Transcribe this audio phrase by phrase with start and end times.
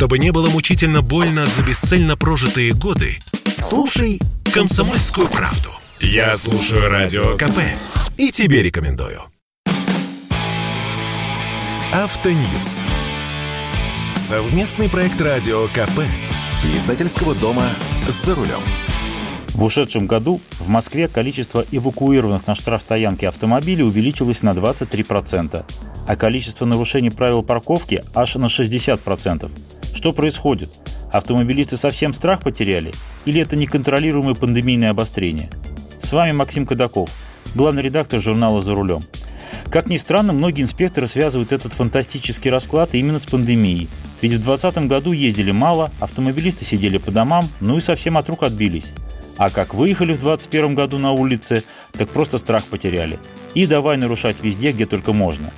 [0.00, 3.18] Чтобы не было мучительно больно за бесцельно прожитые годы,
[3.60, 4.18] слушай
[4.50, 5.68] «Комсомольскую правду».
[6.00, 7.58] Я слушаю Радио КП
[8.16, 9.20] и тебе рекомендую.
[11.92, 12.82] Автоньюз.
[14.16, 16.00] Совместный проект Радио КП
[16.64, 17.68] и издательского дома
[18.08, 18.62] «За рулем».
[19.48, 25.62] В ушедшем году в Москве количество эвакуированных на штрафстоянке автомобилей увеличилось на 23%,
[26.08, 29.50] а количество нарушений правил парковки аж на 60%.
[30.00, 30.70] Что происходит?
[31.12, 32.90] Автомобилисты совсем страх потеряли?
[33.26, 35.50] Или это неконтролируемое пандемийное обострение?
[35.98, 37.10] С вами Максим Кадаков,
[37.54, 39.02] главный редактор журнала «За рулем».
[39.70, 43.90] Как ни странно, многие инспекторы связывают этот фантастический расклад именно с пандемией.
[44.22, 48.42] Ведь в 2020 году ездили мало, автомобилисты сидели по домам, ну и совсем от рук
[48.42, 48.92] отбились.
[49.36, 53.18] А как выехали в 2021 году на улице, так просто страх потеряли.
[53.54, 55.52] И давай нарушать везде, где только можно.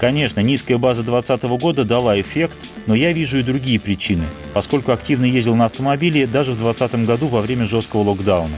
[0.00, 5.24] Конечно, низкая база 2020 года дала эффект, но я вижу и другие причины, поскольку активно
[5.24, 8.56] ездил на автомобиле даже в 2020 году во время жесткого локдауна.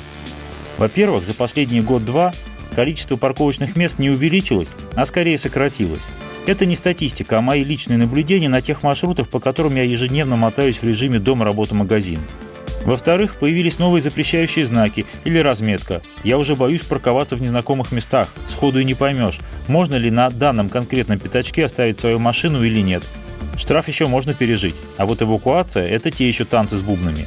[0.78, 2.32] Во-первых, за последний год-два
[2.74, 6.02] количество парковочных мест не увеличилось, а скорее сократилось.
[6.46, 10.78] Это не статистика, а мои личные наблюдения на тех маршрутах, по которым я ежедневно мотаюсь
[10.78, 12.20] в режиме дом-работа-магазин.
[12.86, 16.02] Во-вторых, появились новые запрещающие знаки или разметка.
[16.22, 20.68] Я уже боюсь парковаться в незнакомых местах, сходу и не поймешь, можно ли на данном
[20.68, 23.02] конкретном пятачке оставить свою машину или нет.
[23.56, 27.26] Штраф еще можно пережить, а вот эвакуация– это те еще танцы с бубнами.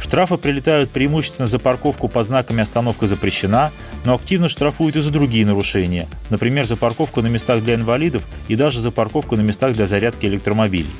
[0.00, 3.72] Штрафы прилетают преимущественно за парковку под знаками «Остановка запрещена»,
[4.04, 8.54] но активно штрафуют и за другие нарушения, например, за парковку на местах для инвалидов и
[8.54, 10.90] даже за парковку на местах для зарядки электромобилей.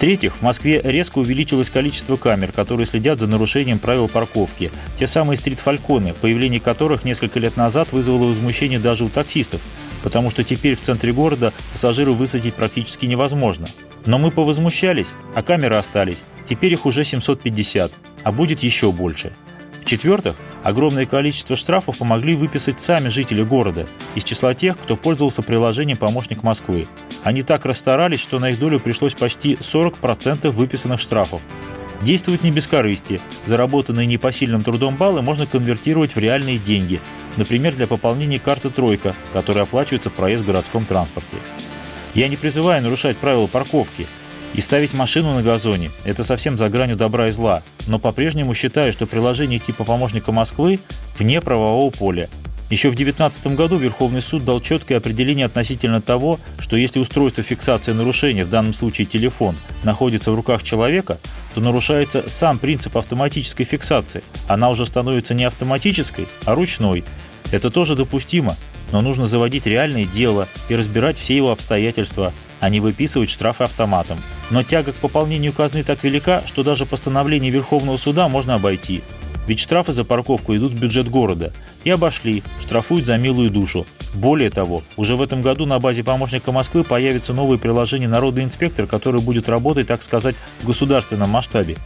[0.00, 4.70] В-третьих, в Москве резко увеличилось количество камер, которые следят за нарушением правил парковки.
[4.98, 9.60] Те самые стрит-фальконы, появление которых несколько лет назад вызвало возмущение даже у таксистов,
[10.02, 13.68] потому что теперь в центре города пассажиру высадить практически невозможно.
[14.06, 16.22] Но мы повозмущались, а камеры остались.
[16.48, 19.34] Теперь их уже 750, а будет еще больше.
[19.82, 23.84] В-четвертых, огромное количество штрафов помогли выписать сами жители города
[24.14, 26.86] из числа тех, кто пользовался приложением «Помощник Москвы».
[27.22, 31.42] Они так расстарались, что на их долю пришлось почти 40% выписанных штрафов.
[32.02, 33.20] Действуют не без корысти.
[33.44, 37.00] Заработанные непосильным трудом баллы можно конвертировать в реальные деньги,
[37.36, 41.36] например, для пополнения карты «Тройка», которая оплачивается проезд в городском транспорте.
[42.14, 44.06] Я не призываю нарушать правила парковки,
[44.54, 48.92] и ставить машину на газоне– это совсем за гранью добра и зла, но по-прежнему считаю,
[48.92, 50.80] что приложение типа помощника Москвы
[51.18, 52.28] вне правового поля.
[52.70, 57.90] Еще в 2019 году Верховный суд дал четкое определение относительно того, что если устройство фиксации
[57.90, 61.18] нарушения, в данном случае телефон, находится в руках человека,
[61.52, 64.22] то нарушается сам принцип автоматической фиксации.
[64.46, 67.02] Она уже становится не автоматической, а ручной.
[67.50, 68.56] Это тоже допустимо,
[68.92, 74.20] но нужно заводить реальное дело и разбирать все его обстоятельства, а не выписывать штрафы автоматом.
[74.50, 79.02] Но тяга к пополнению казны так велика, что даже постановление Верховного суда можно обойти.
[79.46, 81.52] Ведь штрафы за парковку идут в бюджет города.
[81.84, 83.86] И обошли, штрафуют за милую душу.
[84.14, 88.86] Более того, уже в этом году на базе помощника Москвы появится новое приложение «Народный инспектор»,
[88.86, 91.76] которое будет работать, так сказать, в государственном масштабе.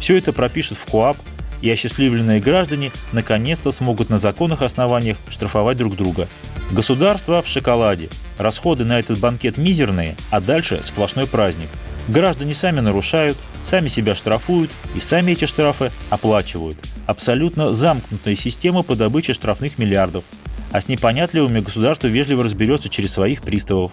[0.00, 1.16] Все это пропишет в КОАП,
[1.62, 6.28] и осчастливленные граждане наконец-то смогут на законных основаниях штрафовать друг друга.
[6.70, 8.08] Государство в шоколаде.
[8.38, 11.68] Расходы на этот банкет мизерные, а дальше сплошной праздник.
[12.08, 16.78] Граждане сами нарушают, сами себя штрафуют и сами эти штрафы оплачивают.
[17.06, 20.24] Абсолютно замкнутая система по добыче штрафных миллиардов.
[20.72, 23.92] А с непонятливыми государство вежливо разберется через своих приставов.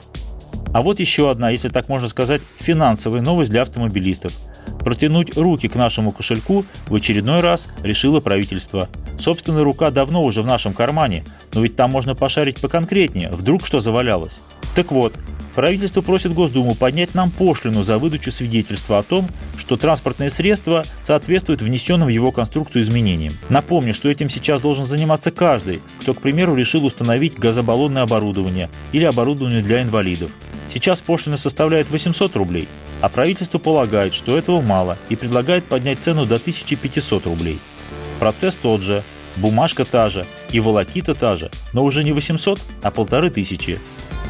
[0.73, 4.33] А вот еще одна, если так можно сказать, финансовая новость для автомобилистов–
[4.83, 8.89] Протянуть руки к нашему кошельку в очередной раз решило правительство.
[9.17, 13.79] Собственная рука давно уже в нашем кармане, но ведь там можно пошарить поконкретнее, вдруг что
[13.79, 14.39] завалялось.
[14.75, 15.13] Так вот,
[15.53, 19.27] правительство просит Госдуму поднять нам пошлину за выдачу свидетельства о том,
[19.57, 23.33] что транспортное средство соответствует внесенным в его конструкцию изменениям.
[23.49, 29.03] Напомню, что этим сейчас должен заниматься каждый, кто, к примеру, решил установить газобаллонное оборудование или
[29.03, 30.31] оборудование для инвалидов.
[30.73, 32.67] Сейчас пошлина составляет 800 рублей,
[33.01, 37.59] а правительство полагает, что этого мало и предлагает поднять цену до 1500 рублей.
[38.19, 39.03] Процесс тот же,
[39.37, 43.79] бумажка та же и волокита та же, но уже не 800, а полторы тысячи.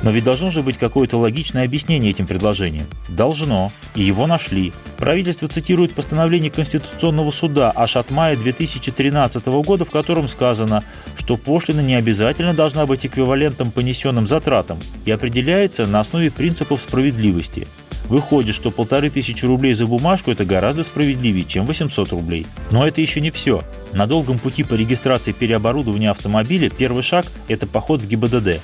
[0.03, 2.85] Но ведь должно же быть какое-то логичное объяснение этим предложениям.
[3.09, 3.71] Должно.
[3.95, 4.73] И его нашли.
[4.97, 10.83] Правительство цитирует постановление Конституционного суда аж от мая 2013 года, в котором сказано,
[11.15, 17.67] что пошлина не обязательно должна быть эквивалентом понесенным затратам и определяется на основе принципов справедливости.
[18.09, 22.45] Выходит, что полторы тысячи рублей за бумажку– это гораздо справедливее, чем 800 рублей.
[22.69, 23.63] Но это еще не все.
[23.93, 28.59] На долгом пути по регистрации переоборудования автомобиля первый шаг– это поход в ГИБДД.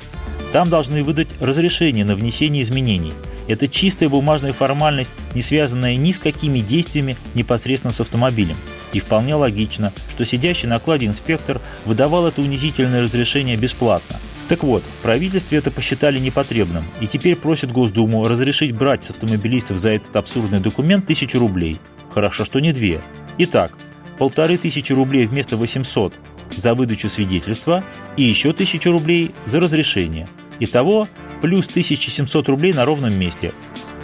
[0.51, 3.13] Там должны выдать разрешение на внесение изменений.
[3.47, 8.57] Это чистая бумажная формальность, не связанная ни с какими действиями непосредственно с автомобилем.
[8.93, 14.17] И вполне логично, что сидящий на кладе инспектор выдавал это унизительное разрешение бесплатно.
[14.49, 19.77] Так вот, в правительстве это посчитали непотребным, и теперь просят Госдуму разрешить брать с автомобилистов
[19.77, 21.77] за этот абсурдный документ тысячу рублей.
[22.11, 23.01] Хорошо, что не две.
[23.37, 23.71] Итак,
[24.17, 26.15] полторы тысячи рублей вместо 800
[26.55, 27.83] за выдачу свидетельства
[28.19, 30.27] и еще тысячу рублей за разрешение.
[30.59, 31.07] Итого
[31.41, 33.53] плюс 1700 рублей на ровном месте.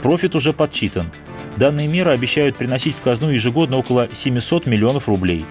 [0.01, 1.05] Профит уже подсчитан.
[1.57, 5.45] Данные меры обещают приносить в казну ежегодно около 700 миллионов рублей.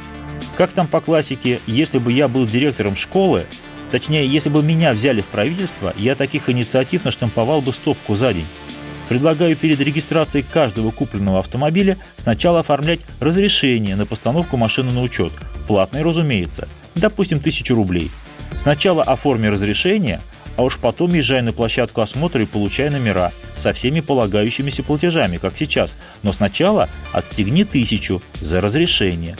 [0.57, 3.45] Как там по классике, если бы я был директором школы,
[3.91, 8.47] точнее, если бы меня взяли в правительство, я таких инициатив наштамповал бы стопку за день.
[9.11, 15.33] Предлагаю перед регистрацией каждого купленного автомобиля сначала оформлять разрешение на постановку машины на учет.
[15.69, 16.67] Платное, разумеется.
[16.95, 18.11] Допустим, 1000 рублей.
[18.65, 20.23] Сначала оформи разрешение,
[20.57, 25.55] а уж потом езжай на площадку осмотра и получай номера со всеми полагающимися платежами, как
[25.55, 25.95] сейчас.
[26.23, 29.37] Но сначала отстегни тысячу за разрешение.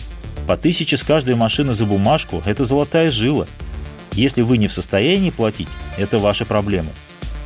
[0.47, 3.47] По тысяче с каждой машины за бумажку– это золотая жила.
[4.13, 6.91] Если вы не в состоянии платить, это ваши проблемы.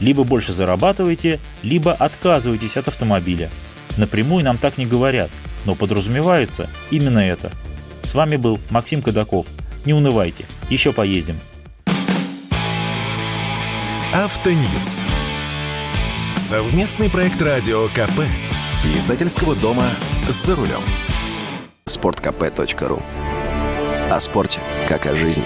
[0.01, 3.51] Либо больше зарабатываете, либо отказываетесь от автомобиля.
[3.97, 5.31] Напрямую нам так не говорят,
[5.65, 7.53] но подразумевается именно это.
[8.03, 9.47] С вами был Максим Кадаков.
[9.85, 11.39] Не унывайте, еще поездим.
[14.13, 15.05] Автоньюз.
[16.35, 18.23] Совместный проект радио КП.
[18.97, 19.85] Издательского дома
[20.29, 20.81] «За рулем».
[21.85, 23.03] Спорткп.ру
[24.11, 25.45] О спорте, как о жизни.